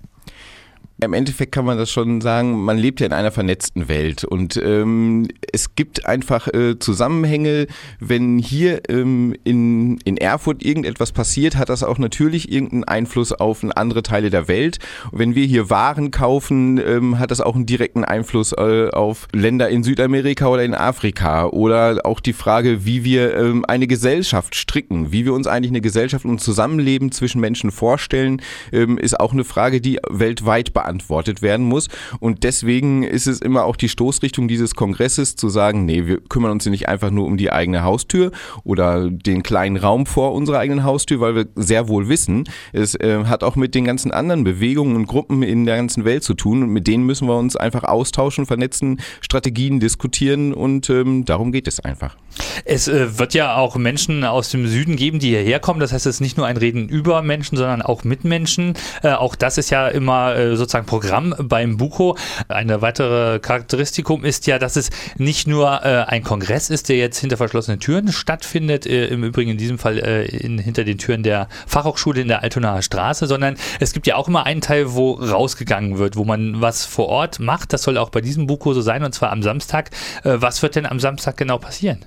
Im 0.98 1.12
Endeffekt 1.12 1.52
kann 1.52 1.66
man 1.66 1.76
das 1.76 1.90
schon 1.90 2.22
sagen, 2.22 2.64
man 2.64 2.78
lebt 2.78 3.00
ja 3.00 3.06
in 3.06 3.12
einer 3.12 3.30
vernetzten 3.30 3.86
Welt 3.86 4.24
und 4.24 4.56
ähm, 4.56 5.28
es 5.52 5.74
gibt 5.74 6.06
einfach 6.06 6.48
äh, 6.48 6.78
Zusammenhänge. 6.78 7.66
Wenn 8.00 8.38
hier 8.38 8.80
ähm, 8.88 9.36
in, 9.44 9.98
in 10.06 10.16
Erfurt 10.16 10.64
irgendetwas 10.64 11.12
passiert, 11.12 11.56
hat 11.56 11.68
das 11.68 11.82
auch 11.82 11.98
natürlich 11.98 12.50
irgendeinen 12.50 12.84
Einfluss 12.84 13.32
auf 13.32 13.62
andere 13.74 14.02
Teile 14.02 14.30
der 14.30 14.48
Welt. 14.48 14.78
Und 15.10 15.18
wenn 15.18 15.34
wir 15.34 15.44
hier 15.44 15.68
Waren 15.68 16.12
kaufen, 16.12 16.78
ähm, 16.78 17.18
hat 17.18 17.30
das 17.30 17.42
auch 17.42 17.56
einen 17.56 17.66
direkten 17.66 18.02
Einfluss 18.02 18.52
äh, 18.52 18.88
auf 18.88 19.28
Länder 19.34 19.68
in 19.68 19.82
Südamerika 19.82 20.46
oder 20.46 20.64
in 20.64 20.74
Afrika. 20.74 21.48
Oder 21.48 22.00
auch 22.04 22.20
die 22.20 22.32
Frage, 22.32 22.86
wie 22.86 23.04
wir 23.04 23.36
ähm, 23.36 23.66
eine 23.68 23.86
Gesellschaft 23.86 24.54
stricken, 24.54 25.12
wie 25.12 25.26
wir 25.26 25.34
uns 25.34 25.46
eigentlich 25.46 25.72
eine 25.72 25.82
Gesellschaft 25.82 26.24
und 26.24 26.40
Zusammenleben 26.40 27.12
zwischen 27.12 27.42
Menschen 27.42 27.70
vorstellen, 27.70 28.40
ähm, 28.72 28.96
ist 28.96 29.20
auch 29.20 29.34
eine 29.34 29.44
Frage, 29.44 29.82
die 29.82 29.98
weltweit 30.08 30.72
beantwortet 30.72 30.85
beantwortet 30.86 31.42
werden 31.42 31.66
muss. 31.66 31.88
Und 32.20 32.44
deswegen 32.44 33.02
ist 33.02 33.26
es 33.26 33.40
immer 33.40 33.64
auch 33.64 33.76
die 33.76 33.88
Stoßrichtung 33.88 34.48
dieses 34.48 34.74
Kongresses 34.74 35.36
zu 35.36 35.48
sagen, 35.48 35.84
nee, 35.84 36.06
wir 36.06 36.20
kümmern 36.20 36.52
uns 36.52 36.66
nicht 36.66 36.88
einfach 36.88 37.10
nur 37.10 37.26
um 37.26 37.36
die 37.36 37.50
eigene 37.52 37.82
Haustür 37.82 38.30
oder 38.64 39.10
den 39.10 39.42
kleinen 39.42 39.76
Raum 39.76 40.06
vor 40.06 40.32
unserer 40.32 40.58
eigenen 40.58 40.84
Haustür, 40.84 41.20
weil 41.20 41.34
wir 41.34 41.46
sehr 41.56 41.88
wohl 41.88 42.08
wissen, 42.08 42.44
es 42.72 42.94
äh, 42.94 43.24
hat 43.24 43.42
auch 43.42 43.56
mit 43.56 43.74
den 43.74 43.84
ganzen 43.84 44.12
anderen 44.12 44.44
Bewegungen 44.44 44.96
und 44.96 45.06
Gruppen 45.06 45.42
in 45.42 45.66
der 45.66 45.76
ganzen 45.76 46.04
Welt 46.04 46.22
zu 46.22 46.34
tun 46.34 46.62
und 46.62 46.70
mit 46.70 46.86
denen 46.86 47.04
müssen 47.04 47.26
wir 47.26 47.36
uns 47.36 47.56
einfach 47.56 47.84
austauschen, 47.84 48.46
vernetzen, 48.46 49.00
Strategien 49.20 49.80
diskutieren 49.80 50.54
und 50.54 50.88
ähm, 50.90 51.24
darum 51.24 51.50
geht 51.52 51.66
es 51.66 51.80
einfach. 51.80 52.16
Es 52.64 52.88
äh, 52.88 53.18
wird 53.18 53.34
ja 53.34 53.56
auch 53.56 53.76
Menschen 53.76 54.24
aus 54.24 54.50
dem 54.50 54.66
Süden 54.66 54.96
geben, 54.96 55.18
die 55.18 55.28
hierher 55.28 55.58
kommen. 55.58 55.80
Das 55.80 55.92
heißt, 55.92 56.06
es 56.06 56.16
ist 56.16 56.20
nicht 56.20 56.36
nur 56.36 56.46
ein 56.46 56.56
Reden 56.56 56.88
über 56.88 57.22
Menschen, 57.22 57.56
sondern 57.56 57.82
auch 57.82 58.04
mit 58.04 58.24
Menschen. 58.24 58.74
Äh, 59.02 59.12
auch 59.12 59.34
das 59.34 59.58
ist 59.58 59.70
ja 59.70 59.88
immer 59.88 60.36
äh, 60.36 60.56
sozusagen 60.56 60.75
sozusagen 60.76 60.86
Programm 60.86 61.34
beim 61.38 61.76
Buko. 61.76 62.16
Eine 62.48 62.82
weitere 62.82 63.38
Charakteristikum 63.38 64.24
ist 64.24 64.46
ja, 64.46 64.58
dass 64.58 64.76
es 64.76 64.90
nicht 65.16 65.46
nur 65.46 65.84
äh, 65.84 66.04
ein 66.06 66.22
Kongress 66.22 66.70
ist, 66.70 66.88
der 66.88 66.96
jetzt 66.96 67.18
hinter 67.18 67.36
verschlossenen 67.36 67.80
Türen 67.80 68.12
stattfindet, 68.12 68.86
äh, 68.86 69.06
im 69.06 69.24
Übrigen 69.24 69.52
in 69.52 69.58
diesem 69.58 69.78
Fall 69.78 69.98
äh, 69.98 70.26
in, 70.26 70.58
hinter 70.58 70.84
den 70.84 70.98
Türen 70.98 71.22
der 71.22 71.48
Fachhochschule 71.66 72.20
in 72.20 72.28
der 72.28 72.42
Altonaer 72.42 72.82
Straße, 72.82 73.26
sondern 73.26 73.56
es 73.80 73.92
gibt 73.92 74.06
ja 74.06 74.16
auch 74.16 74.28
immer 74.28 74.44
einen 74.44 74.60
Teil, 74.60 74.94
wo 74.94 75.12
rausgegangen 75.12 75.98
wird, 75.98 76.16
wo 76.16 76.24
man 76.24 76.60
was 76.60 76.84
vor 76.84 77.06
Ort 77.06 77.40
macht. 77.40 77.72
Das 77.72 77.82
soll 77.82 77.98
auch 77.98 78.10
bei 78.10 78.20
diesem 78.20 78.46
Buko 78.46 78.74
so 78.74 78.80
sein 78.80 79.02
und 79.02 79.14
zwar 79.14 79.32
am 79.32 79.42
Samstag. 79.42 79.90
Äh, 80.24 80.36
was 80.36 80.62
wird 80.62 80.76
denn 80.76 80.86
am 80.86 81.00
Samstag 81.00 81.36
genau 81.36 81.58
passieren? 81.58 82.04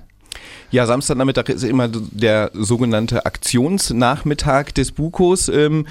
Ja, 0.70 0.86
Samstagnachmittag 0.86 1.48
ist 1.48 1.64
immer 1.64 1.88
der 1.88 2.52
sogenannte 2.54 3.26
Aktionsnachmittag 3.26 4.70
des 4.70 4.92
Bukos. 4.92 5.48
Ähm, 5.48 5.86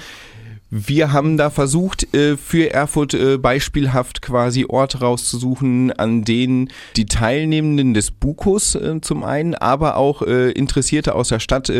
wir 0.70 1.12
haben 1.12 1.36
da 1.36 1.50
versucht, 1.50 2.14
äh, 2.14 2.36
für 2.36 2.72
Erfurt 2.72 3.12
äh, 3.14 3.38
beispielhaft 3.38 4.22
quasi 4.22 4.66
Orte 4.68 5.00
rauszusuchen, 5.00 5.92
an 5.92 6.22
denen 6.22 6.70
die 6.96 7.06
Teilnehmenden 7.06 7.92
des 7.92 8.12
Bukos 8.12 8.76
äh, 8.76 9.00
zum 9.00 9.24
einen, 9.24 9.54
aber 9.54 9.96
auch 9.96 10.22
Interessierte 10.22 11.14
aus 11.14 11.28
der 11.28 11.40
Stadt 11.40 11.72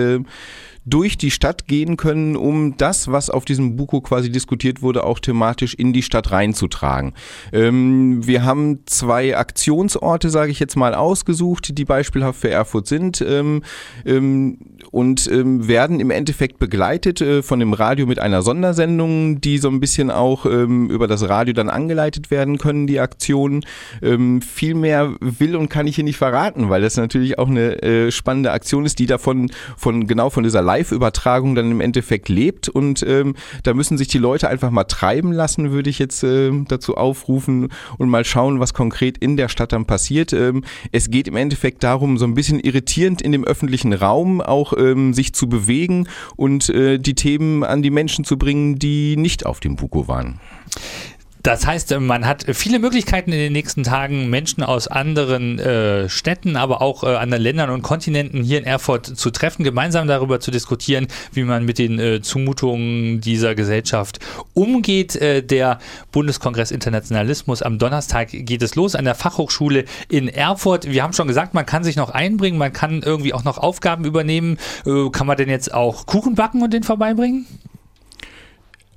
durch 0.90 1.16
die 1.16 1.30
Stadt 1.30 1.66
gehen 1.66 1.96
können, 1.96 2.36
um 2.36 2.76
das, 2.76 3.10
was 3.10 3.30
auf 3.30 3.44
diesem 3.44 3.76
Buko 3.76 4.00
quasi 4.00 4.30
diskutiert 4.30 4.82
wurde, 4.82 5.04
auch 5.04 5.20
thematisch 5.20 5.74
in 5.74 5.92
die 5.92 6.02
Stadt 6.02 6.30
reinzutragen. 6.30 7.14
Ähm, 7.52 8.26
wir 8.26 8.44
haben 8.44 8.80
zwei 8.86 9.36
Aktionsorte, 9.36 10.28
sage 10.30 10.50
ich 10.50 10.60
jetzt 10.60 10.76
mal, 10.76 10.94
ausgesucht, 10.94 11.78
die 11.78 11.84
beispielhaft 11.84 12.40
für 12.40 12.50
Erfurt 12.50 12.86
sind 12.86 13.24
ähm, 13.26 13.62
ähm, 14.04 14.58
und 14.90 15.30
ähm, 15.30 15.68
werden 15.68 16.00
im 16.00 16.10
Endeffekt 16.10 16.58
begleitet 16.58 17.20
äh, 17.20 17.42
von 17.42 17.60
dem 17.60 17.72
Radio 17.72 18.06
mit 18.06 18.18
einer 18.18 18.42
Sondersendung, 18.42 19.40
die 19.40 19.58
so 19.58 19.68
ein 19.68 19.80
bisschen 19.80 20.10
auch 20.10 20.46
ähm, 20.46 20.90
über 20.90 21.06
das 21.06 21.28
Radio 21.28 21.54
dann 21.54 21.70
angeleitet 21.70 22.30
werden 22.30 22.58
können, 22.58 22.86
die 22.86 23.00
Aktionen. 23.00 23.64
Ähm, 24.02 24.42
viel 24.42 24.74
mehr 24.74 25.14
will 25.20 25.56
und 25.56 25.68
kann 25.68 25.86
ich 25.86 25.94
hier 25.94 26.04
nicht 26.04 26.16
verraten, 26.16 26.68
weil 26.68 26.82
das 26.82 26.96
natürlich 26.96 27.38
auch 27.38 27.48
eine 27.48 27.82
äh, 27.82 28.10
spannende 28.10 28.50
Aktion 28.50 28.84
ist, 28.84 28.98
die 28.98 29.06
davon 29.06 29.50
von 29.76 30.06
genau 30.06 30.30
von 30.30 30.42
dieser 30.42 30.62
Live-Übertragung 30.80 31.54
dann 31.54 31.70
im 31.70 31.80
Endeffekt 31.80 32.28
lebt 32.30 32.68
und 32.68 33.04
ähm, 33.06 33.34
da 33.62 33.74
müssen 33.74 33.98
sich 33.98 34.08
die 34.08 34.18
Leute 34.18 34.48
einfach 34.48 34.70
mal 34.70 34.84
treiben 34.84 35.30
lassen, 35.32 35.72
würde 35.72 35.90
ich 35.90 35.98
jetzt 35.98 36.24
äh, 36.24 36.50
dazu 36.68 36.96
aufrufen 36.96 37.68
und 37.98 38.08
mal 38.08 38.24
schauen, 38.24 38.60
was 38.60 38.72
konkret 38.72 39.18
in 39.18 39.36
der 39.36 39.48
Stadt 39.48 39.72
dann 39.72 39.84
passiert. 39.84 40.32
Ähm, 40.32 40.64
es 40.90 41.10
geht 41.10 41.28
im 41.28 41.36
Endeffekt 41.36 41.82
darum, 41.82 42.16
so 42.16 42.24
ein 42.24 42.34
bisschen 42.34 42.60
irritierend 42.60 43.20
in 43.20 43.32
dem 43.32 43.44
öffentlichen 43.44 43.92
Raum 43.92 44.40
auch 44.40 44.72
ähm, 44.76 45.12
sich 45.12 45.34
zu 45.34 45.48
bewegen 45.48 46.08
und 46.36 46.70
äh, 46.70 46.98
die 46.98 47.14
Themen 47.14 47.62
an 47.62 47.82
die 47.82 47.90
Menschen 47.90 48.24
zu 48.24 48.38
bringen, 48.38 48.78
die 48.78 49.16
nicht 49.16 49.44
auf 49.44 49.60
dem 49.60 49.76
Buko 49.76 50.08
waren. 50.08 50.40
Das 51.42 51.66
heißt, 51.66 51.98
man 52.00 52.26
hat 52.26 52.44
viele 52.52 52.78
Möglichkeiten 52.78 53.32
in 53.32 53.38
den 53.38 53.52
nächsten 53.52 53.82
Tagen, 53.82 54.28
Menschen 54.28 54.62
aus 54.62 54.88
anderen 54.88 55.58
äh, 55.58 56.08
Städten, 56.08 56.56
aber 56.56 56.82
auch 56.82 57.02
äh, 57.02 57.16
anderen 57.16 57.42
Ländern 57.42 57.70
und 57.70 57.80
Kontinenten 57.82 58.42
hier 58.42 58.58
in 58.58 58.64
Erfurt 58.64 59.06
zu 59.06 59.30
treffen, 59.30 59.64
gemeinsam 59.64 60.06
darüber 60.06 60.40
zu 60.40 60.50
diskutieren, 60.50 61.06
wie 61.32 61.44
man 61.44 61.64
mit 61.64 61.78
den 61.78 61.98
äh, 61.98 62.20
Zumutungen 62.20 63.22
dieser 63.22 63.54
Gesellschaft 63.54 64.18
umgeht. 64.52 65.16
Äh, 65.16 65.42
der 65.42 65.78
Bundeskongress 66.12 66.70
Internationalismus 66.70 67.62
am 67.62 67.78
Donnerstag 67.78 68.28
geht 68.30 68.60
es 68.60 68.74
los 68.74 68.94
an 68.94 69.06
der 69.06 69.14
Fachhochschule 69.14 69.86
in 70.08 70.28
Erfurt. 70.28 70.90
Wir 70.90 71.02
haben 71.02 71.14
schon 71.14 71.28
gesagt, 71.28 71.54
man 71.54 71.64
kann 71.64 71.84
sich 71.84 71.96
noch 71.96 72.10
einbringen, 72.10 72.58
man 72.58 72.74
kann 72.74 73.02
irgendwie 73.02 73.32
auch 73.32 73.44
noch 73.44 73.56
Aufgaben 73.56 74.04
übernehmen. 74.04 74.58
Äh, 74.84 75.08
kann 75.10 75.26
man 75.26 75.38
denn 75.38 75.48
jetzt 75.48 75.72
auch 75.72 76.04
Kuchen 76.04 76.34
backen 76.34 76.62
und 76.62 76.74
den 76.74 76.82
vorbeibringen? 76.82 77.46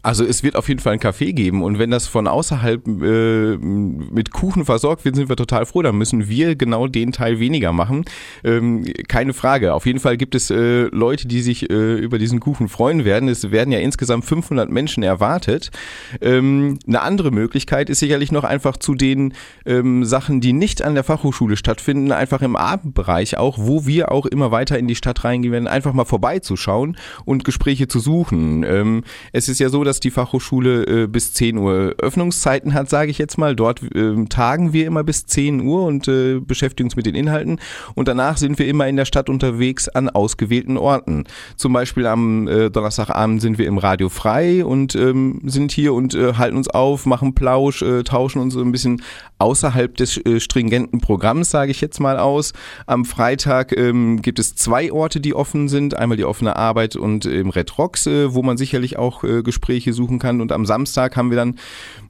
Also 0.04 0.26
es 0.26 0.44
wird 0.44 0.58
auf 0.58 0.68
jeden 0.68 0.82
Fall 0.82 0.94
ein 0.94 1.00
Café 1.00 1.32
geben 1.32 1.64
und 1.64 1.80
wenn 1.80 1.90
das 1.90 2.08
von 2.08 2.28
außerhalb 2.28 2.86
äh, 2.88 3.58
mit 3.58 4.32
Kuchen 4.32 4.66
versorgt 4.66 5.06
wird, 5.06 5.16
sind 5.16 5.30
wir 5.30 5.38
total 5.38 5.66
froh. 5.66 5.82
Dann 5.82 5.98
müssen 5.98 6.28
wir 6.28 6.58
genau 6.58 6.88
den 6.88 7.14
Teil 7.14 7.40
weniger 7.40 7.72
machen. 7.72 8.04
Ähm, 8.44 8.86
keine 9.08 9.34
Frage. 9.34 9.74
Auf 9.74 9.86
jeden 9.86 10.00
Fall 10.00 10.18
gibt 10.18 10.36
es 10.36 10.50
äh, 10.50 10.84
Leute, 10.92 11.30
die 11.30 11.42
sich 11.42 11.70
äh, 11.70 11.96
über 11.96 12.20
diesen 12.20 12.42
Kuchen 12.42 12.68
freuen 12.68 13.06
werden. 13.06 13.30
Es 13.30 13.50
werden 13.52 13.72
ja 13.72 13.80
insgesamt 13.80 14.26
500 14.26 14.70
Menschen 14.70 15.04
erwartet. 15.04 15.72
Ähm, 16.20 16.80
eine 16.86 17.02
andere 17.02 17.32
Möglichkeit 17.32 17.90
ist 17.90 18.00
sicherlich 18.00 18.34
noch 18.34 18.44
einfach 18.44 18.76
zu 18.76 18.96
den 18.96 19.34
ähm, 19.66 20.04
Sachen, 20.04 20.42
die 20.42 20.52
nicht 20.52 20.82
an 20.82 20.96
der 20.96 21.06
Fachhochschule 21.06 21.56
stattfinden, 21.56 22.12
einfach 22.12 22.42
im 22.42 22.58
Abendbereich 22.58 23.38
auch, 23.38 23.58
wo 23.58 23.86
wir 23.86 24.12
auch 24.12 24.26
immer 24.26 24.52
weiter 24.52 24.78
in 24.78 24.90
die 24.90 24.96
Stadt 24.96 25.24
reingehen 25.24 25.54
werden, 25.54 25.68
einfach 25.70 25.94
mal 25.94 26.04
vorbeizuschauen 26.04 26.98
und 27.24 27.46
Gespräche 27.46 27.88
zu 27.88 28.00
suchen. 28.00 28.64
Ähm, 28.64 29.06
es 29.32 29.48
ist 29.48 29.62
ja 29.62 29.70
so, 29.70 29.86
dass 29.86 29.93
dass 29.94 30.00
die 30.00 30.10
Fachhochschule 30.10 31.04
äh, 31.04 31.08
bis 31.08 31.34
10 31.34 31.56
Uhr 31.58 31.94
Öffnungszeiten 32.00 32.74
hat, 32.74 32.90
sage 32.90 33.12
ich 33.12 33.20
jetzt 33.20 33.38
mal. 33.38 33.56
Dort 33.56 33.84
äh, 33.94 34.26
tagen 34.26 34.74
wir 34.74 34.88
immer 34.88 35.04
bis 35.04 35.28
10 35.28 35.62
Uhr 35.62 35.86
und 35.86 36.08
äh, 36.08 36.40
beschäftigen 36.40 36.88
uns 36.88 36.96
mit 36.96 37.06
den 37.06 37.14
Inhalten. 37.14 37.60
Und 37.94 38.08
danach 38.08 38.38
sind 38.38 38.58
wir 38.58 38.68
immer 38.68 38.88
in 38.88 38.96
der 38.96 39.06
Stadt 39.06 39.30
unterwegs 39.30 39.88
an 39.90 40.10
ausgewählten 40.10 40.78
Orten. 40.78 41.26
Zum 41.58 41.74
Beispiel 41.74 42.08
am 42.08 42.48
äh, 42.48 42.72
Donnerstagabend 42.72 43.40
sind 43.40 43.60
wir 43.60 43.68
im 43.68 43.78
Radio 43.78 44.10
frei 44.10 44.66
und 44.66 44.96
ähm, 44.96 45.42
sind 45.44 45.72
hier 45.72 45.94
und 45.94 46.16
äh, 46.16 46.34
halten 46.34 46.58
uns 46.58 46.70
auf, 46.70 47.06
machen 47.06 47.36
Plausch, 47.36 47.84
äh, 47.84 48.02
tauschen 48.02 48.42
uns 48.42 48.56
so 48.56 48.62
ein 48.62 48.72
bisschen 48.72 49.04
außerhalb 49.38 49.96
des 49.98 50.22
stringenten 50.38 51.02
Programms, 51.02 51.52
sage 51.52 51.72
ich 51.72 51.82
jetzt 51.82 52.00
mal 52.00 52.18
aus. 52.18 52.54
Am 52.88 53.04
Freitag 53.04 53.78
ähm, 53.78 54.22
gibt 54.22 54.40
es 54.40 54.56
zwei 54.56 54.90
Orte, 54.92 55.20
die 55.20 55.36
offen 55.36 55.68
sind. 55.68 55.96
Einmal 55.96 56.16
die 56.16 56.24
offene 56.24 56.56
Arbeit 56.56 56.96
und 56.96 57.26
im 57.26 57.50
Red 57.50 57.78
Rocks, 57.78 58.06
wo 58.08 58.42
man 58.42 58.56
sicherlich 58.56 58.98
auch 58.98 59.22
Gespräche 59.44 59.83
Gespräche 59.84 59.94
suchen 59.94 60.20
kann. 60.20 60.42
Und 60.42 60.52
am 60.52 60.66
Samstag 60.66 61.16
haben 61.16 61.30
wir 61.30 61.38
dann, 61.38 61.56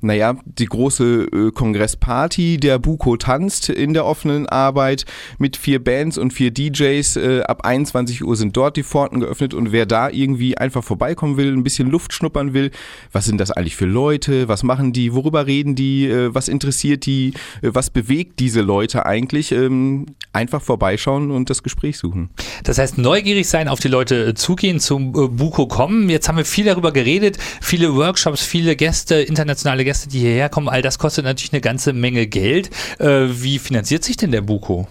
naja, 0.02 0.36
die 0.46 0.66
große 0.66 1.28
äh, 1.32 1.52
Kongressparty. 1.52 2.58
Der 2.58 2.80
Buko 2.80 3.18
tanzt 3.18 3.70
in 3.70 3.94
der 3.94 4.06
offenen 4.06 4.48
Arbeit 4.48 5.06
mit 5.38 5.58
vier 5.58 5.84
Bands 5.84 6.18
und 6.18 6.34
vier 6.34 6.52
DJs. 6.52 7.16
Äh, 7.18 7.42
ab 7.42 7.66
21 7.66 8.24
Uhr 8.24 8.36
sind 8.36 8.56
dort 8.56 8.78
die 8.78 8.84
Pforten 8.84 9.20
geöffnet 9.20 9.54
und 9.54 9.72
wer 9.72 9.86
da 9.86 10.10
irgendwie 10.10 10.58
einfach 10.58 10.84
vorbeikommen 10.84 11.38
will, 11.38 11.54
ein 11.54 11.64
bisschen 11.64 11.90
Luft 11.90 12.14
schnuppern 12.14 12.54
will, 12.54 12.72
was 13.12 13.26
sind 13.26 13.40
das 13.40 13.52
eigentlich 13.52 13.76
für 13.76 13.86
Leute? 13.86 14.48
Was 14.48 14.64
machen 14.64 14.94
die? 14.94 15.14
Worüber 15.14 15.48
reden 15.48 15.76
die? 15.76 16.06
Äh, 16.08 16.34
was 16.34 16.48
interessiert 16.48 17.06
die? 17.06 17.34
Äh, 17.62 17.70
was 17.74 17.90
bewegt 17.90 18.40
diese 18.40 18.62
Leute 18.62 19.06
eigentlich? 19.06 19.52
Ähm, 19.52 20.06
einfach 20.34 20.62
vorbeischauen 20.62 21.32
und 21.32 21.50
das 21.50 21.64
Gespräch 21.64 21.98
suchen. 21.98 22.30
Das 22.64 22.78
heißt, 22.78 22.98
neugierig 22.98 23.48
sein, 23.48 23.68
auf 23.68 23.80
die 23.80 23.88
Leute 23.88 24.28
äh, 24.28 24.34
zugehen, 24.34 24.80
zum 24.80 25.10
äh, 25.10 25.28
Buko 25.28 25.68
kommen. 25.68 26.10
Jetzt 26.10 26.28
haben 26.28 26.38
wir 26.38 26.46
viel 26.46 26.66
darüber 26.66 26.92
geredet 26.92 27.38
viele 27.64 27.96
Workshops, 27.96 28.44
viele 28.44 28.76
Gäste, 28.76 29.16
internationale 29.16 29.84
Gäste, 29.84 30.10
die 30.10 30.20
hierher 30.20 30.50
kommen. 30.50 30.70
All 30.70 30.82
das 30.82 31.00
kostet 31.00 31.26
natürlich 31.26 31.54
eine 31.54 31.62
ganze 31.62 31.94
Menge 31.94 32.28
Geld. 32.28 32.70
Äh, 33.00 33.28
wie 33.30 33.60
finanziert 33.60 34.04
sich 34.04 34.18
denn 34.18 34.32
der 34.32 34.42
Buko? 34.42 34.88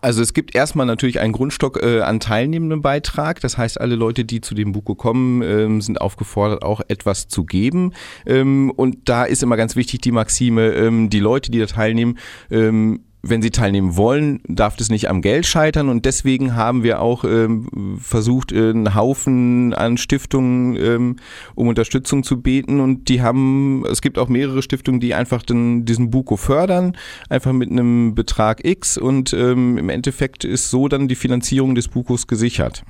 Also 0.00 0.20
es 0.20 0.34
gibt 0.34 0.54
erstmal 0.54 0.84
natürlich 0.84 1.20
einen 1.20 1.32
Grundstock 1.32 1.82
äh, 1.82 2.02
an 2.02 2.20
teilnehmenden 2.20 2.82
Beitrag. 2.82 3.40
Das 3.40 3.56
heißt, 3.56 3.80
alle 3.80 3.94
Leute, 3.94 4.26
die 4.26 4.42
zu 4.42 4.54
dem 4.54 4.72
Buko 4.72 4.94
kommen, 4.94 5.40
ähm, 5.40 5.80
sind 5.80 5.98
aufgefordert, 5.98 6.62
auch 6.62 6.82
etwas 6.88 7.28
zu 7.28 7.44
geben. 7.44 7.94
Ähm, 8.26 8.70
und 8.76 9.08
da 9.08 9.24
ist 9.24 9.42
immer 9.42 9.56
ganz 9.56 9.76
wichtig 9.76 10.02
die 10.02 10.12
Maxime, 10.12 10.74
ähm, 10.74 11.08
die 11.08 11.20
Leute, 11.20 11.50
die 11.50 11.58
da 11.58 11.64
teilnehmen, 11.64 12.18
ähm, 12.50 13.00
wenn 13.28 13.42
sie 13.42 13.50
teilnehmen 13.50 13.96
wollen, 13.96 14.40
darf 14.46 14.76
das 14.76 14.90
nicht 14.90 15.08
am 15.08 15.22
Geld 15.22 15.46
scheitern 15.46 15.88
und 15.88 16.04
deswegen 16.04 16.54
haben 16.54 16.82
wir 16.82 17.00
auch 17.00 17.24
ähm, 17.24 17.98
versucht, 18.00 18.52
äh, 18.52 18.70
einen 18.70 18.94
Haufen 18.94 19.72
an 19.74 19.96
Stiftungen 19.96 20.76
ähm, 20.76 21.16
um 21.54 21.68
Unterstützung 21.68 22.22
zu 22.22 22.40
beten 22.40 22.80
und 22.80 23.08
die 23.08 23.22
haben, 23.22 23.84
es 23.90 24.02
gibt 24.02 24.18
auch 24.18 24.28
mehrere 24.28 24.62
Stiftungen, 24.62 25.00
die 25.00 25.14
einfach 25.14 25.42
den, 25.42 25.84
diesen 25.84 26.10
Buko 26.10 26.36
fördern, 26.36 26.96
einfach 27.28 27.52
mit 27.52 27.70
einem 27.70 28.14
Betrag 28.14 28.64
X 28.64 28.98
und 28.98 29.32
ähm, 29.32 29.78
im 29.78 29.88
Endeffekt 29.88 30.44
ist 30.44 30.70
so 30.70 30.88
dann 30.88 31.08
die 31.08 31.14
Finanzierung 31.14 31.74
des 31.74 31.88
Bukos 31.88 32.26
gesichert. 32.26 32.84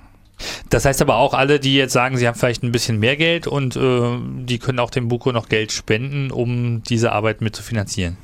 Das 0.69 0.85
heißt 0.85 1.00
aber 1.00 1.17
auch 1.17 1.33
alle, 1.33 1.61
die 1.61 1.76
jetzt 1.76 1.93
sagen, 1.93 2.17
sie 2.17 2.26
haben 2.26 2.37
vielleicht 2.37 2.64
ein 2.64 2.73
bisschen 2.73 2.99
mehr 2.99 3.17
Geld 3.17 3.47
und 3.47 3.76
äh, 3.76 4.19
die 4.41 4.59
können 4.59 4.81
auch 4.81 4.91
dem 4.91 5.09
Buko 5.09 5.33
noch 5.33 5.49
Geld 5.49 5.71
spenden, 5.71 6.31
um 6.31 6.83
diese 6.83 7.12
Arbeit 7.12 7.41
mit 7.41 7.55
zu 7.55 7.62
finanzieren. 7.62 8.17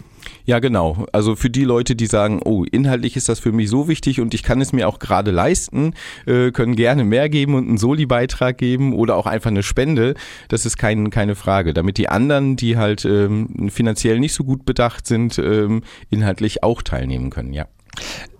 Ja, 0.44 0.58
genau. 0.58 1.06
Also 1.12 1.36
für 1.36 1.50
die 1.50 1.64
Leute, 1.64 1.96
die 1.96 2.06
sagen, 2.06 2.40
oh, 2.44 2.64
inhaltlich 2.64 3.16
ist 3.16 3.28
das 3.28 3.40
für 3.40 3.52
mich 3.52 3.68
so 3.68 3.88
wichtig 3.88 4.20
und 4.20 4.34
ich 4.34 4.42
kann 4.42 4.60
es 4.60 4.72
mir 4.72 4.88
auch 4.88 4.98
gerade 4.98 5.30
leisten, 5.30 5.94
äh, 6.26 6.50
können 6.50 6.76
gerne 6.76 7.04
mehr 7.04 7.28
geben 7.28 7.54
und 7.54 7.68
einen 7.68 7.78
Soli-Beitrag 7.78 8.58
geben 8.58 8.94
oder 8.94 9.16
auch 9.16 9.26
einfach 9.26 9.50
eine 9.50 9.62
Spende. 9.62 10.14
Das 10.48 10.66
ist 10.66 10.76
kein, 10.76 11.10
keine 11.10 11.34
Frage. 11.34 11.74
Damit 11.74 11.98
die 11.98 12.08
anderen, 12.08 12.56
die 12.56 12.76
halt 12.76 13.04
ähm, 13.04 13.70
finanziell 13.70 14.18
nicht 14.18 14.34
so 14.34 14.44
gut 14.44 14.64
bedacht 14.64 15.06
sind, 15.06 15.38
ähm, 15.38 15.82
inhaltlich 16.08 16.62
auch 16.62 16.82
teilnehmen 16.82 17.30
können, 17.30 17.52
ja. 17.52 17.66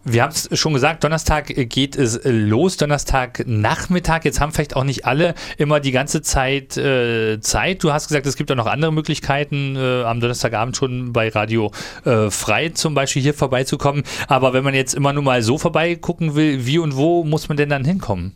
Wir 0.03 0.23
haben 0.23 0.31
es 0.33 0.49
schon 0.59 0.73
gesagt, 0.73 1.05
Donnerstag 1.05 1.49
geht 1.69 1.95
es 1.95 2.21
los, 2.25 2.79
Donnerstag 2.79 3.45
Nachmittag. 3.47 4.25
Jetzt 4.25 4.41
haben 4.41 4.51
vielleicht 4.51 4.75
auch 4.75 4.85
nicht 4.85 5.05
alle 5.05 5.35
immer 5.59 5.79
die 5.79 5.93
ganze 5.93 6.23
Zeit 6.23 6.77
äh, 6.79 7.39
Zeit. 7.41 7.85
Du 7.85 7.93
hast 7.93 8.09
gesagt, 8.09 8.25
es 8.27 8.37
gibt 8.37 8.51
auch 8.51 8.57
noch 8.57 8.67
andere 8.67 8.93
Möglichkeiten, 8.93 9.77
äh, 9.77 10.03
am 10.05 10.21
Donnerstagabend 10.21 10.75
schon 10.75 11.13
bei 11.13 11.29
Radio 11.29 11.71
äh, 12.07 12.31
Frei 12.31 12.71
zum 12.71 12.95
Beispiel 12.95 13.21
hier 13.21 13.35
vorbeizukommen. 13.35 14.05
Aber 14.27 14.55
wenn 14.55 14.65
man 14.65 14.75
jetzt 14.75 14.95
immer 14.95 15.13
nur 15.13 15.23
mal 15.23 15.43
so 15.43 15.59
vorbeigucken 15.59 16.35
will, 16.35 16.65
wie 16.65 16.79
und 16.79 16.97
wo 16.97 17.23
muss 17.23 17.49
man 17.49 17.59
denn 17.59 17.69
dann 17.69 17.85
hinkommen? 17.85 18.33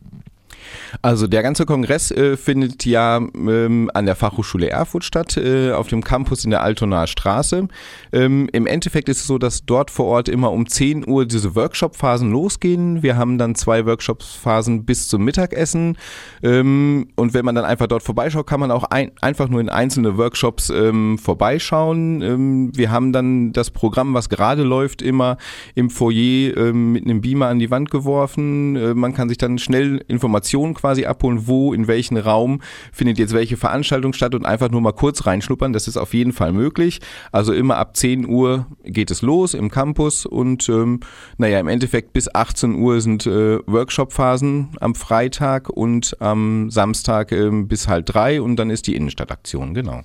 Also 1.03 1.27
der 1.27 1.43
ganze 1.43 1.67
Kongress 1.67 2.11
äh, 2.11 2.37
findet 2.37 2.85
ja 2.85 3.17
ähm, 3.17 3.91
an 3.95 4.07
der 4.07 4.17
Fachhochschule 4.17 4.69
Erfurt 4.69 5.05
statt, 5.05 5.37
äh, 5.37 5.73
auf 5.73 5.89
dem 5.89 6.03
Campus 6.03 6.45
in 6.45 6.51
der 6.51 6.63
Altonaer 6.63 7.07
Straße. 7.07 7.69
Ähm, 8.13 8.49
Im 8.53 8.67
Endeffekt 8.67 9.09
ist 9.09 9.21
es 9.21 9.27
so, 9.27 9.39
dass 9.39 9.65
dort 9.65 9.91
vor 9.91 10.07
Ort 10.07 10.29
immer 10.29 10.53
um 10.53 10.69
10 10.69 11.09
Uhr 11.09 11.27
diese 11.27 11.55
Workshop-Phasen 11.55 12.31
losgehen. 12.31 13.03
Wir 13.03 13.17
haben 13.17 13.39
dann 13.39 13.55
zwei 13.55 13.87
Workshop-Phasen 13.87 14.85
bis 14.85 15.09
zum 15.09 15.25
Mittagessen. 15.25 15.97
Ähm, 16.43 17.09
und 17.17 17.35
wenn 17.35 17.45
man 17.45 17.55
dann 17.55 17.65
einfach 17.65 17.87
dort 17.87 18.03
vorbeischaut, 18.03 18.47
kann 18.47 18.61
man 18.61 18.71
auch 18.71 18.85
ein, 18.85 19.13
einfach 19.21 19.49
nur 19.49 19.61
in 19.61 19.69
einzelne 19.69 20.17
Workshops 20.17 20.71
ähm, 20.71 21.19
vorbeischauen. 21.19 22.23
Ähm, 22.23 22.77
wir 22.77 22.91
haben 22.91 23.13
dann 23.13 23.53
das 23.53 23.71
Programm, 23.71 24.15
was 24.15 24.29
gerade 24.29 24.63
läuft, 24.63 25.03
immer 25.03 25.37
im 25.75 25.91
Foyer 25.91 26.57
ähm, 26.57 26.93
mit 26.93 27.05
einem 27.05 27.21
Beamer 27.21 27.49
an 27.49 27.59
die 27.59 27.71
Wand 27.71 27.91
geworfen. 27.91 28.77
Äh, 28.77 28.95
man 28.95 29.15
kann 29.15 29.29
sich 29.29 29.39
dann 29.39 29.59
schnell 29.59 30.05
Informationen 30.09 30.75
quasi 30.85 31.07
abholen, 31.07 31.47
wo, 31.47 31.73
in 31.73 31.89
welchem 31.89 32.19
Raum 32.19 32.61
findet 32.93 33.19
jetzt 33.19 33.33
welche 33.33 33.57
Veranstaltung 33.57 34.13
statt 34.13 34.35
und 34.35 34.45
einfach 34.45 34.71
nur 34.71 34.83
mal 34.83 34.93
kurz 34.93 35.25
reinschnuppern. 35.25 35.73
Das 35.73 35.89
ist 35.89 35.97
auf 35.97 36.13
jeden 36.13 36.35
Fall 36.35 36.53
möglich. 36.53 37.01
Also 37.33 37.55
immer 37.55 37.79
ab 37.79 37.97
10 37.97 38.29
Uhr 38.29 38.67
geht 38.85 39.11
es 39.11 39.23
los 39.23 39.55
im 39.55 39.71
Campus 39.71 40.27
und 40.27 40.69
ähm, 40.69 41.01
naja, 41.39 41.59
im 41.59 41.69
Endeffekt 41.69 42.13
bis 42.13 42.35
18 42.35 42.75
Uhr 42.75 43.01
sind 43.01 43.25
äh, 43.25 43.61
Workshop-Phasen 43.67 44.77
am 44.79 44.95
Freitag 44.95 45.71
und 45.71 46.21
am 46.21 46.71
Samstag 46.71 47.33
äh, 47.33 47.49
bis 47.51 47.89
halt 47.89 48.13
drei 48.13 48.43
und 48.43 48.57
dann 48.57 48.69
ist 48.69 48.87
die 48.87 48.95
Innenstadtaktion, 48.95 49.73
genau. 49.73 50.03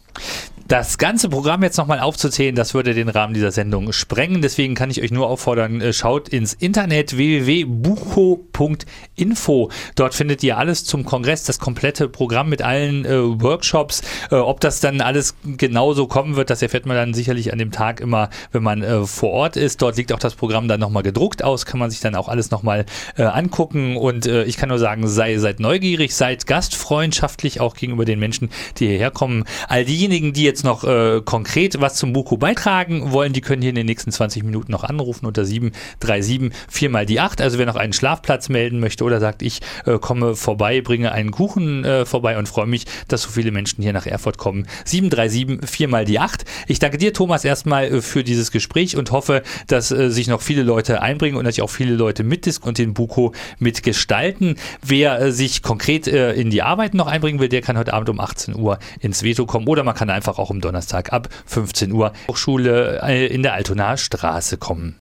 Das 0.69 0.97
ganze 0.99 1.29
Programm 1.29 1.63
jetzt 1.63 1.77
nochmal 1.77 1.99
aufzuzählen, 1.99 2.53
das 2.53 2.75
würde 2.75 2.93
den 2.93 3.09
Rahmen 3.09 3.33
dieser 3.33 3.51
Sendung 3.51 3.91
sprengen. 3.91 4.43
Deswegen 4.43 4.75
kann 4.75 4.91
ich 4.91 5.01
euch 5.01 5.09
nur 5.09 5.27
auffordern, 5.27 5.81
äh, 5.81 5.93
schaut 5.93 6.29
ins 6.29 6.53
Internet 6.53 7.17
www.bucho.info. 7.17 9.71
Dort 9.95 10.13
findet 10.13 10.43
ihr 10.43 10.59
alles 10.59 10.85
zum 10.85 11.05
Kongress, 11.05 11.43
das 11.43 11.57
komplette 11.57 12.07
Programm 12.07 12.49
mit 12.49 12.61
allen 12.61 13.03
äh, 13.03 13.41
Workshops. 13.41 14.03
Äh, 14.29 14.35
ob 14.35 14.59
das 14.59 14.79
dann 14.79 15.01
alles 15.01 15.33
genauso 15.43 16.05
kommen 16.05 16.35
wird, 16.35 16.51
das 16.51 16.61
erfährt 16.61 16.85
man 16.85 16.95
dann 16.95 17.15
sicherlich 17.15 17.51
an 17.51 17.57
dem 17.57 17.71
Tag 17.71 17.99
immer, 17.99 18.29
wenn 18.51 18.61
man 18.61 18.83
äh, 18.83 19.07
vor 19.07 19.31
Ort 19.31 19.57
ist. 19.57 19.81
Dort 19.81 19.97
liegt 19.97 20.13
auch 20.13 20.19
das 20.19 20.35
Programm 20.35 20.67
dann 20.67 20.79
nochmal 20.79 21.01
gedruckt 21.01 21.43
aus, 21.43 21.65
kann 21.65 21.79
man 21.79 21.89
sich 21.89 21.99
dann 21.99 22.13
auch 22.13 22.29
alles 22.29 22.51
nochmal 22.51 22.85
äh, 23.17 23.23
angucken. 23.23 23.97
Und 23.97 24.27
äh, 24.27 24.43
ich 24.43 24.57
kann 24.57 24.69
nur 24.69 24.77
sagen, 24.77 25.07
sei, 25.07 25.39
seid 25.39 25.59
neugierig, 25.59 26.13
seid 26.13 26.45
gastfreundschaftlich 26.45 27.59
auch 27.59 27.73
gegenüber 27.73 28.05
den 28.05 28.19
Menschen, 28.19 28.51
die 28.77 28.85
hierher 28.85 29.09
kommen. 29.09 29.45
All 29.67 29.83
diejenigen, 29.83 30.31
die 30.31 30.43
jetzt 30.43 30.58
jetzt 30.59 30.63
noch 30.65 30.83
äh, 30.83 31.21
konkret 31.23 31.79
was 31.79 31.95
zum 31.95 32.11
Buko 32.13 32.37
beitragen 32.37 33.11
wollen, 33.11 33.33
die 33.33 33.41
können 33.41 33.61
hier 33.61 33.69
in 33.69 33.75
den 33.75 33.85
nächsten 33.85 34.11
20 34.11 34.43
Minuten 34.43 34.71
noch 34.71 34.83
anrufen 34.83 35.25
unter 35.25 35.45
737 35.45 36.51
4 36.69 36.89
mal 36.89 37.05
die 37.05 37.19
8. 37.19 37.41
Also 37.41 37.57
wer 37.57 37.65
noch 37.65 37.75
einen 37.75 37.93
Schlafplatz 37.93 38.49
melden 38.49 38.79
möchte 38.79 39.03
oder 39.03 39.19
sagt, 39.19 39.41
ich 39.41 39.61
äh, 39.85 39.97
komme 39.99 40.35
vorbei, 40.35 40.81
bringe 40.81 41.11
einen 41.11 41.31
Kuchen 41.31 41.85
äh, 41.85 42.05
vorbei 42.05 42.37
und 42.37 42.49
freue 42.49 42.67
mich, 42.67 42.85
dass 43.07 43.23
so 43.23 43.29
viele 43.29 43.51
Menschen 43.51 43.81
hier 43.81 43.93
nach 43.93 44.05
Erfurt 44.05 44.37
kommen. 44.37 44.67
737 44.85 45.69
4 45.69 45.87
mal 45.87 46.05
die 46.05 46.19
8. 46.19 46.45
Ich 46.67 46.79
danke 46.79 46.97
dir, 46.97 47.13
Thomas, 47.13 47.45
erstmal 47.45 47.85
äh, 47.85 48.01
für 48.01 48.23
dieses 48.23 48.51
Gespräch 48.51 48.97
und 48.97 49.11
hoffe, 49.11 49.43
dass 49.67 49.91
äh, 49.91 50.09
sich 50.09 50.27
noch 50.27 50.41
viele 50.41 50.63
Leute 50.63 51.01
einbringen 51.01 51.37
und 51.37 51.45
dass 51.45 51.55
sich 51.55 51.61
auch 51.61 51.69
viele 51.69 51.93
Leute 51.93 52.23
mitdisk 52.23 52.65
und 52.65 52.77
den 52.77 52.93
Buko 52.93 53.33
mitgestalten. 53.59 54.55
Wer 54.81 55.21
äh, 55.21 55.31
sich 55.31 55.61
konkret 55.61 56.07
in 56.09 56.49
die 56.49 56.61
Arbeit 56.61 56.93
noch 56.93 57.07
einbringen 57.07 57.39
will, 57.39 57.49
der 57.49 57.61
kann 57.61 57.77
heute 57.77 57.93
Abend 57.93 58.09
um 58.09 58.19
18 58.19 58.55
Uhr 58.55 58.79
ins 58.99 59.23
Veto 59.23 59.45
kommen 59.45 59.67
oder 59.67 59.83
man 59.83 59.95
kann 59.95 60.09
einfach 60.09 60.39
auch 60.39 60.48
am 60.49 60.61
Donnerstag 60.61 61.13
ab 61.13 61.29
15 61.45 61.91
Uhr 61.91 62.13
Hochschule 62.27 63.01
äh, 63.03 63.27
in 63.27 63.43
der 63.43 63.53
Altonaer 63.53 63.97
Straße 63.97 64.57
kommen. 64.57 64.97